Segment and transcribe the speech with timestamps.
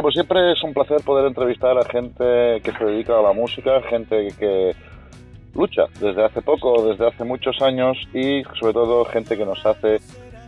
[0.00, 3.82] como siempre es un placer poder entrevistar a gente que se dedica a la música,
[3.82, 4.74] gente que
[5.54, 9.98] lucha desde hace poco, desde hace muchos años y sobre todo gente que nos hace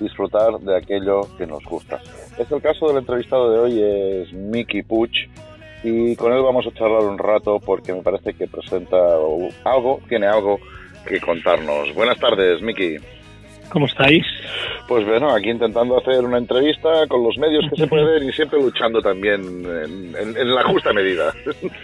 [0.00, 1.98] disfrutar de aquello que nos gusta.
[2.36, 5.16] Este el caso del entrevistado de hoy es Mickey Puch
[5.82, 8.98] y con él vamos a charlar un rato porque me parece que presenta
[9.64, 10.60] algo, tiene algo
[11.06, 11.94] que contarnos.
[11.94, 12.98] Buenas tardes, Mickey.
[13.70, 14.24] ¿Cómo estáis?
[14.86, 18.60] Pues bueno, aquí intentando hacer una entrevista con los medios que se pueden y siempre
[18.60, 21.32] luchando también en, la justa medida.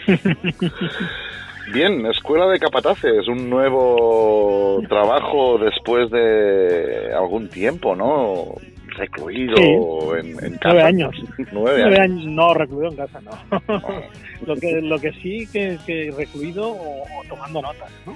[1.73, 8.55] Bien, Escuela de Capataces, un nuevo trabajo después de algún tiempo, ¿no?
[8.97, 10.59] Recluido en, casa.
[10.65, 11.15] Nueve años.
[11.53, 12.25] Nueve, años.
[12.27, 13.63] No, recluido en casa, no.
[14.47, 18.15] lo, que, lo que sí que, que recluido o tomando notas, ¿no?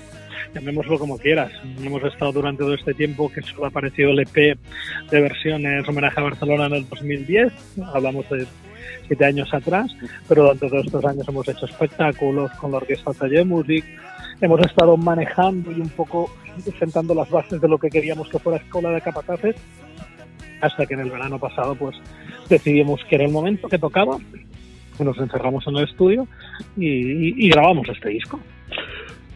[0.54, 1.52] llamémoslo como quieras.
[1.82, 4.58] Hemos estado durante todo este tiempo que solo ha aparecido el EP
[5.10, 7.52] de versiones homenaje a Barcelona en el 2010,
[7.94, 8.46] hablamos de
[9.06, 9.90] siete años atrás,
[10.28, 13.84] pero durante todos estos años hemos hecho espectáculos con la Orquesta Taller Music,
[14.40, 16.30] hemos estado manejando y un poco
[16.78, 19.56] sentando las bases de lo que queríamos que fuera Escuela de Capataces,
[20.60, 21.96] hasta que en el verano pasado pues
[22.48, 24.18] decidimos que era el momento que tocaba,
[24.98, 26.26] nos encerramos en el estudio
[26.76, 28.40] y grabamos este disco.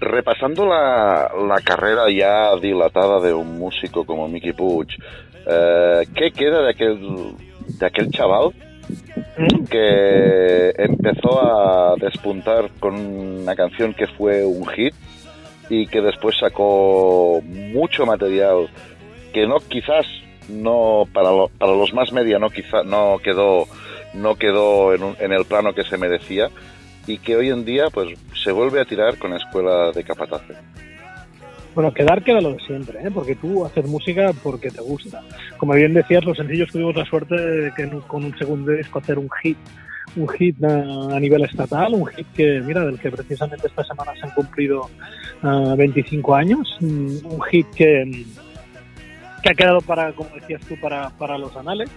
[0.02, 4.98] Repasando la, carrera ya dilatada de un músico como Mickey Puch,
[5.46, 6.98] eh, ¿qué queda de aquel,
[7.78, 8.50] de aquel chaval
[9.70, 14.92] que empezó a despuntar con una canción que fue un hit
[15.70, 18.68] y que después sacó mucho material
[19.32, 20.04] que no quizás
[20.48, 23.66] no para, para los más media no quizá no quedó
[24.14, 26.50] no quedó en, en el plano que se merecía
[27.06, 30.56] y que hoy en día pues se vuelve a tirar con la escuela de capataces.
[31.74, 33.10] Bueno, quedar queda lo de siempre, ¿eh?
[33.12, 35.22] porque tú haces música porque te gusta.
[35.56, 39.18] Como bien decías, los sencillos tuvimos la suerte de que con un segundo disco hacer
[39.18, 39.56] un hit,
[40.16, 44.26] un hit a, nivel estatal, un hit que, mira, del que precisamente esta semana se
[44.26, 44.90] han cumplido
[45.42, 48.26] 25 años, un hit que,
[49.42, 51.90] que ha quedado para, como decías tú, para, para los anales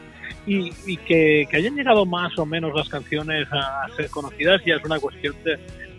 [0.48, 5.00] y, que, hayan llegado más o menos las canciones a ser conocidas ya es una
[5.00, 5.36] cuestión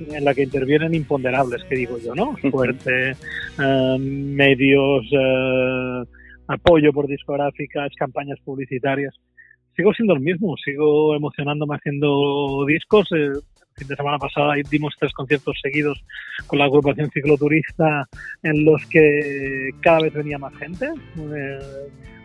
[0.08, 2.36] en la que intervienen imponderables, que digo yo, ¿no?
[2.50, 6.04] Fuerte, eh, medios, eh,
[6.48, 9.14] apoyo por discográficas, campañas publicitarias.
[9.74, 13.08] Sigo siendo el mismo, sigo emocionándome haciendo discos.
[13.12, 13.32] Eh,
[13.76, 16.03] fin de semana pasada dimos tres conciertos seguidos
[16.47, 18.09] con la agrupación cicloturista
[18.42, 20.91] en los que cada vez venía más gente.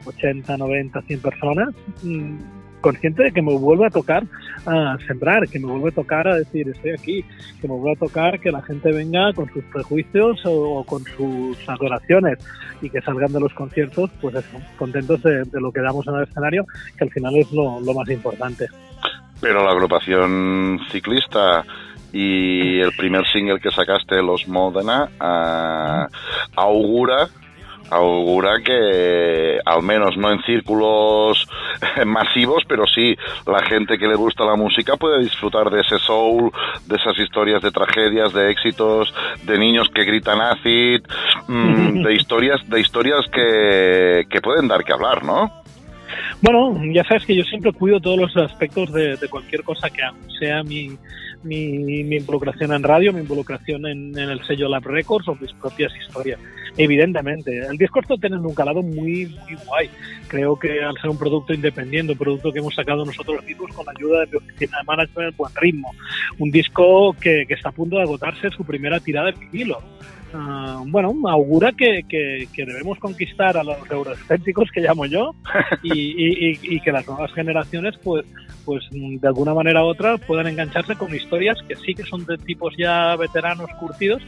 [0.05, 1.69] 80, 90, 100 personas,
[2.01, 2.37] mm,
[2.81, 4.23] consciente de que me vuelve a tocar
[4.65, 7.25] a sembrar, que me vuelve a tocar a decir estoy aquí,
[7.59, 11.57] que me vuelve a tocar que la gente venga con sus prejuicios o, con sus
[11.69, 12.39] adoraciones
[12.81, 16.23] y que salgan de los conciertos, pues eso, contentos de, lo que damos en el
[16.23, 16.65] escenario,
[16.97, 18.67] que al final es lo, más importante.
[19.41, 21.65] Pero la agrupación ciclista
[22.13, 26.07] y el primer single que sacaste, Los Modena, uh,
[26.55, 27.27] augura
[27.91, 31.47] augura que al menos no en círculos
[32.05, 33.15] masivos, pero sí
[33.45, 36.51] la gente que le gusta la música puede disfrutar de ese soul,
[36.87, 39.13] de esas historias de tragedias, de éxitos,
[39.43, 41.01] de niños que gritan acid,
[41.47, 45.60] mm, de historias, de historias que, que pueden dar que hablar, ¿no?
[46.41, 50.17] Bueno, ya sabes que yo siempre cuido todos los aspectos de, cualquier cosa que hago,
[50.39, 50.97] sea mi,
[51.43, 56.39] mi, involucración en radio, mi involucración en, el sello Lab Records o mis propias historias.
[56.77, 59.89] Evidentemente, el disco esto tiene un calado muy, muy guay.
[60.27, 63.85] Creo que al ser un producto independiente, un producto que hemos sacado nosotros mismos con
[63.85, 65.91] la ayuda de mi oficina de management, buen ritmo.
[66.39, 69.81] Un disco que, que está a punto de agotarse su primera tirada de vinilo.
[70.33, 75.35] Uh, bueno, augura que, que, que, debemos conquistar a los euroescépticos que llamo yo
[75.83, 78.25] y, y, y, que las nuevas generaciones pues
[78.63, 82.37] pues de alguna manera u otra puedan engancharse con historias que sí que son de
[82.37, 84.21] tipos ya veteranos curtidos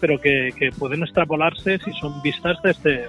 [0.00, 3.06] pero que, que pueden extrapolarse si son vistas desde,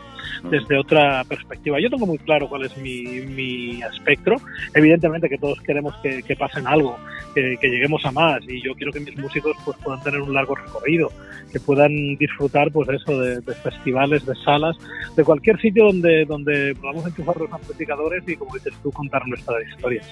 [0.50, 1.80] desde otra perspectiva.
[1.80, 4.38] Yo tengo muy claro cuál es mi, mi espectro.
[4.74, 6.98] Evidentemente que todos queremos que, que pasen algo,
[7.33, 10.33] que, que, lleguemos a más y yo quiero que mis músicos pues puedan tener un
[10.33, 11.12] largo recorrido,
[11.51, 14.75] que puedan disfrutar pues eso de, de festivales, de salas,
[15.16, 19.57] de cualquier sitio donde, donde podamos enchufar los amplificadores y como dices tú contar nuestras
[19.68, 20.07] historias.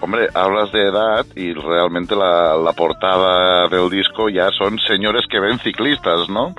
[0.00, 5.40] Hombre, hablas de edad y realmente la, la portada del disco ya son señores que
[5.40, 5.77] ven ciclistas,
[6.28, 6.54] ¿no?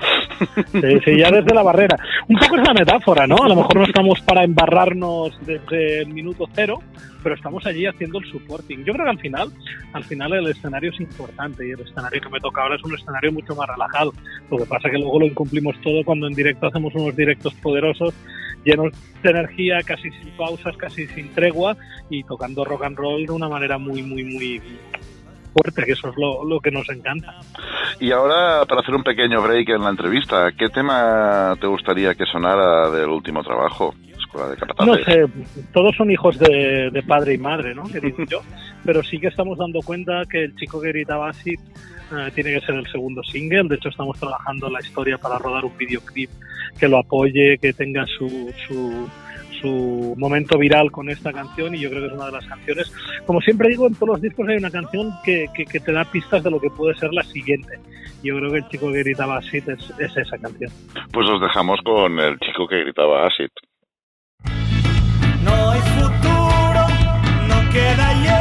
[0.72, 1.96] Sí, sí, ya desde la barrera.
[2.28, 3.36] Un poco es la metáfora, ¿no?
[3.36, 6.80] A lo mejor no estamos para embarrarnos desde el minuto cero,
[7.22, 8.84] pero estamos allí haciendo el supporting.
[8.84, 9.52] Yo creo que al final,
[9.92, 12.94] al final el escenario es importante y el escenario que me toca ahora es un
[12.94, 14.12] escenario mucho más relajado.
[14.50, 17.54] Lo que pasa es que luego lo incumplimos todo cuando en directo hacemos unos directos
[17.54, 18.14] poderosos,
[18.64, 21.76] llenos de energía, casi sin pausas, casi sin tregua
[22.08, 24.62] y tocando rock and roll de una manera muy, muy, muy
[25.50, 27.34] fuerte, que eso es lo, lo, que nos encanta.
[27.98, 32.26] Y ahora, para hacer un pequeño break en la entrevista, ¿qué tema te gustaría que
[32.26, 33.94] sonara del último trabajo?
[34.18, 34.56] Escuela de
[34.86, 35.24] No sé,
[35.72, 37.84] todos son hijos de, de padre y madre, ¿no?
[37.84, 38.40] Que digo yo.
[38.84, 41.54] Pero sí que estamos dando cuenta que el chico que gritaba así
[42.12, 43.68] eh, tiene que ser el segundo single.
[43.68, 46.30] De hecho, estamos trabajando la historia para rodar un videoclip
[46.78, 49.08] que lo apoye, que tenga su, su,
[49.60, 52.92] su momento viral con esta canción y yo creo que es una de las canciones.
[53.26, 56.04] Como siempre digo, en todos los discos hay una canción que, que, que te da
[56.04, 57.78] pistas de lo que puede ser la siguiente.
[58.22, 60.70] Yo creo que el chico que gritaba Acid es, es esa canción.
[61.12, 63.48] Pues os dejamos con el chico que gritaba Acid.
[65.42, 66.82] No hay futuro,
[67.48, 68.39] no queda hielo,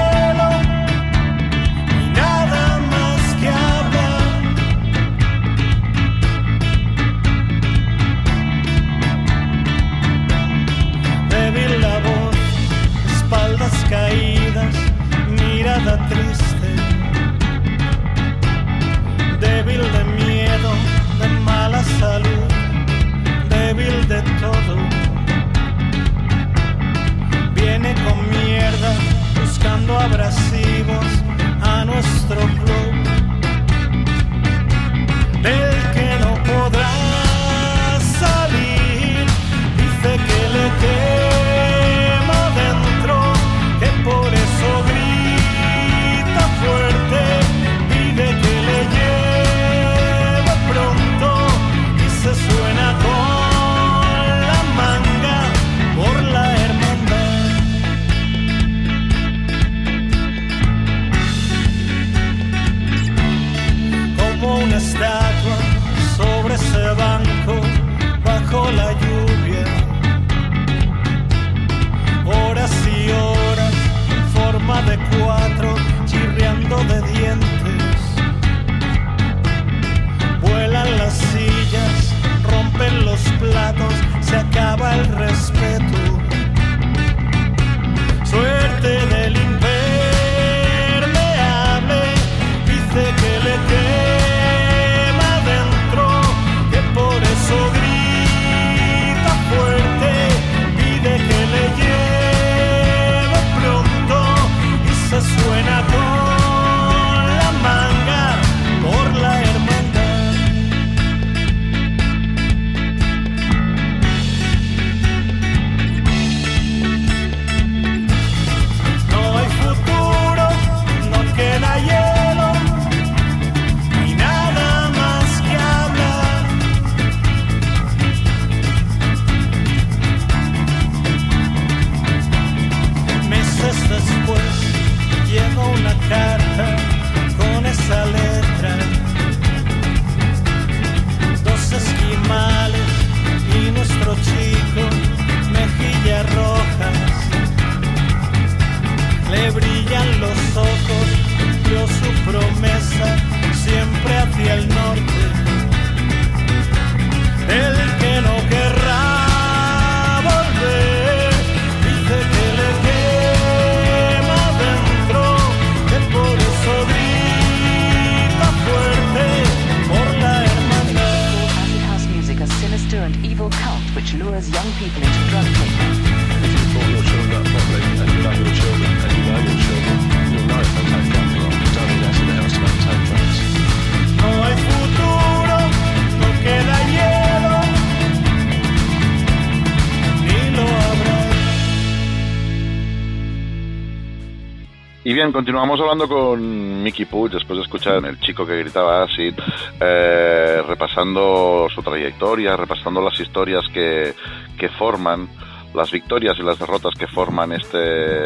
[195.09, 199.33] Y bien, continuamos hablando con Mickey Puig después de escuchar el chico que gritaba Acid,
[199.79, 204.13] eh, repasando su trayectoria, repasando las historias que,
[204.55, 205.27] que forman
[205.73, 207.77] las victorias y las derrotas que forman esta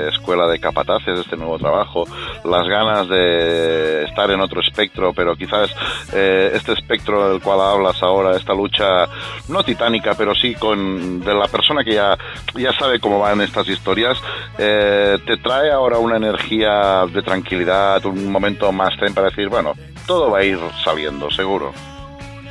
[0.09, 2.05] escuela de capataces, este nuevo trabajo,
[2.45, 5.69] las ganas de estar en otro espectro, pero quizás
[6.13, 9.07] eh, este espectro del cual hablas ahora, esta lucha
[9.49, 12.17] no titánica, pero sí con de la persona que ya,
[12.55, 14.17] ya sabe cómo van estas historias,
[14.57, 19.73] eh, te trae ahora una energía de tranquilidad, un momento más zen para decir, bueno,
[20.07, 21.73] todo va a ir saliendo, seguro.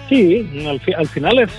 [0.08, 1.50] Sí, al, fi- al final es,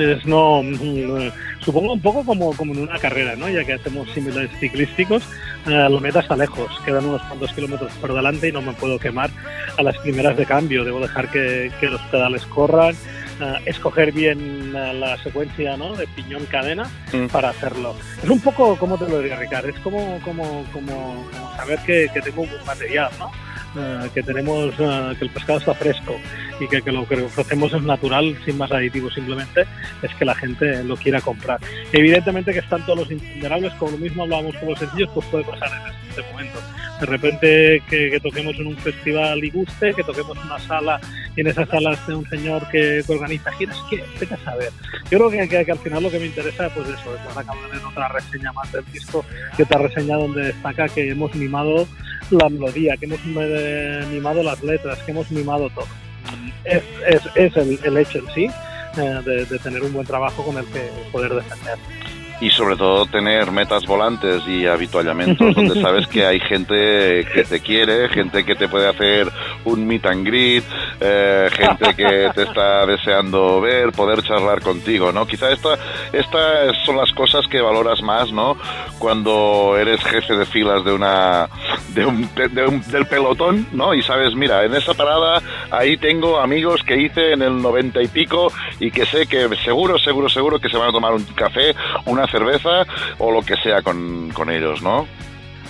[0.00, 1.30] es no, mm,
[1.60, 3.48] supongo un poco como, como en una carrera, ¿no?
[3.48, 5.22] Ya que hacemos similares ciclísticos,
[5.66, 8.98] eh, la meta está lejos, quedan unos cuantos kilómetros por delante y no me puedo
[8.98, 9.30] quemar
[9.76, 12.94] a las primeras de cambio, debo dejar que, que los pedales corran,
[13.40, 15.94] eh, escoger bien eh, la secuencia ¿no?
[15.96, 17.26] de piñón-cadena Mm.
[17.26, 17.94] para hacerlo.
[18.22, 19.68] Es un poco, como te lo diría Ricardo?
[19.68, 23.30] Es como, como, como, como saber que, que tengo un buen material, ¿no?
[23.74, 26.14] Eh, que tenemos, eh, que el pescado está fresco
[26.60, 29.64] y que, que lo que ofrecemos es natural, sin más aditivos, simplemente
[30.02, 31.58] es que la gente lo quiera comprar.
[31.90, 35.44] Evidentemente que están todos los imponderables, como lo mismo hablábamos con los sencillos, pues puede
[35.44, 36.58] pasar en este momento.
[37.00, 41.00] De repente que, que toquemos en un festival y guste, que toquemos en una sala
[41.34, 44.70] y en esa sala esté un señor que, que organiza giras, que vete a saber.
[45.10, 47.56] Yo creo que, que- que al final lo que me interesa, pues eso, es acabar
[47.72, 49.24] en otra reseña más del disco,
[49.58, 51.88] y otra reseña donde destaca que hemos mimado
[52.30, 55.86] la melodía, que hemos eh, mimado las letras, que hemos mimado todo.
[56.64, 58.48] Es, es, es el, el hecho en sí
[58.96, 61.78] eh, de, de tener un buen trabajo con el que poder defender.
[62.40, 67.60] y sobre todo tener metas volantes y habituallamientos donde sabes que hay gente que te
[67.60, 69.30] quiere, gente que te puede hacer
[69.64, 70.64] un meet and greet,
[71.00, 75.24] eh, gente que te está deseando ver, poder charlar contigo, ¿no?
[75.24, 75.78] Quizá esta,
[76.12, 78.56] estas son las cosas que valoras más, ¿no?
[78.98, 81.48] Cuando eres jefe de filas de una,
[81.94, 83.94] de un, de un- del pelotón, ¿no?
[83.94, 88.08] Y sabes, mira, en esa parada ahí tengo amigos que hice en el noventa y
[88.08, 91.74] pico y que sé que seguro, seguro, seguro que se van a tomar un café,
[92.06, 92.86] una cerveza
[93.18, 95.06] o lo que sea con, con ellos, ¿no?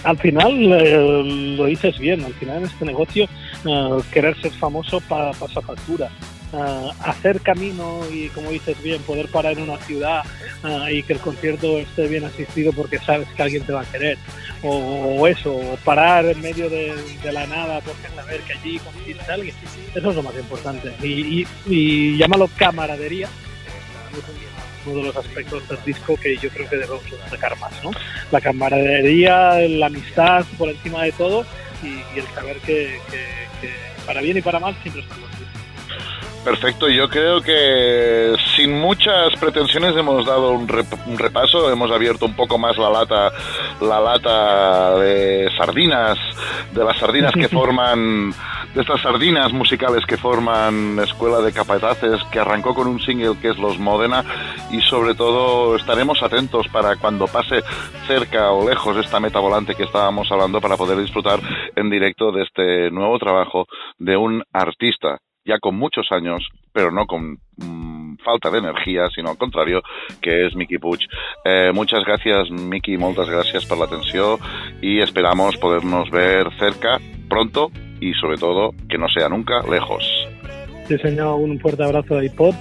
[0.05, 3.25] Al final eh, lo dices bien, al final en este negocio
[3.65, 6.09] eh, querer ser famoso pa- pasa factura.
[6.55, 10.23] Eh, hacer camino y como dices bien, poder parar en una ciudad
[10.65, 13.85] eh, y que el concierto esté bien asistido porque sabes que alguien te va a
[13.91, 14.19] querer.
[14.63, 16.95] O, eso, o parar en medio de,
[17.33, 19.55] la nada porque saber que allí conociste a alguien.
[19.95, 20.93] Eso es lo más importante.
[21.03, 23.29] Y, y, y llámalo camaradería.
[24.87, 27.91] uno de los aspectos del disco que yo creo que debemos destacar más, ¿no?
[28.31, 31.47] La camaradería, la amistad por encima de todo
[31.83, 33.71] y, y el saber que, que- que
[34.07, 35.52] para bien y para mal siempre estamos juntos.
[36.45, 42.27] Perfecto, yo creo que sin muchas pretensiones hemos dado un, rep- un repaso, hemos abierto
[42.27, 43.31] un poco más la lata,
[43.81, 46.19] la lata de sardinas,
[46.73, 48.33] de las sardinas que forman,
[48.75, 53.51] de estas sardinas musicales que forman Escuela de Capataces, que arrancó con un single que
[53.51, 54.25] es Los Modena,
[54.73, 57.63] y sobre todo estaremos atentos para cuando pase
[58.09, 61.39] cerca o lejos esta meta volante que estábamos hablando para poder disfrutar
[61.77, 63.67] en directo de este nuevo trabajo
[63.99, 69.31] de un artista ya con muchos años, pero no con mm, falta de energía, sino
[69.31, 69.83] al contrario,
[70.21, 71.01] que es Miki Puig.
[71.45, 74.39] Eh, muchas gracias, Miki, muchas gracias por la atención
[74.81, 77.71] y esperamos podernos ver cerca pronto
[78.01, 80.05] y sobre todo que no sea nunca lejos.
[80.89, 82.55] Enseño un fuerte abrazo de iPod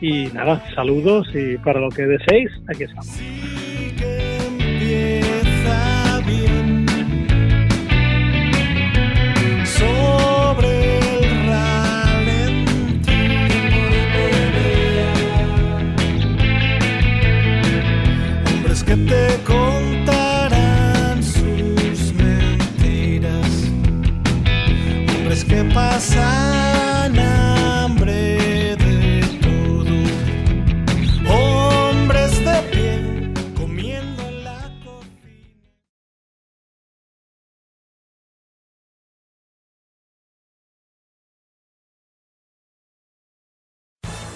[0.00, 3.20] y nada, saludos y para lo que deseéis, aquí estamos.